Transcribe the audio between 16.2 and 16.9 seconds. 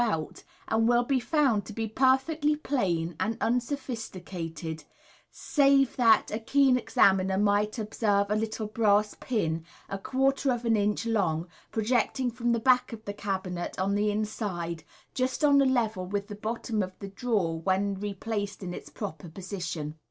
the bottom